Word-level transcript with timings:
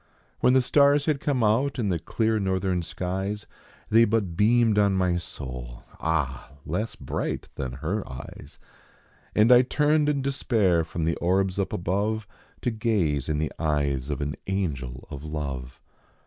When 0.39 0.53
the 0.53 0.63
stars 0.63 1.05
had 1.05 1.19
come 1.19 1.43
out 1.43 1.77
in 1.77 1.89
the 1.89 1.99
clear 1.99 2.39
northern 2.39 2.81
skies 2.81 3.45
They 3.91 4.03
but 4.05 4.35
beamed 4.35 4.79
on 4.79 4.93
my 4.95 5.17
soul, 5.19 5.83
ah! 5.99 6.53
less 6.65 6.95
bright 6.95 7.49
than 7.53 7.73
her 7.73 8.03
eyes, 8.11 8.57
And 9.35 9.51
I 9.51 9.61
turned 9.61 10.09
in 10.09 10.23
despair 10.23 10.83
from 10.83 11.05
the 11.05 11.17
orbs 11.17 11.59
up 11.59 11.71
above 11.71 12.25
To 12.61 12.71
gaze 12.71 13.29
in 13.29 13.37
the 13.37 13.51
eyes 13.59 14.09
of 14.09 14.21
an 14.21 14.33
angel 14.47 15.07
of 15.11 15.23
love. 15.23 15.79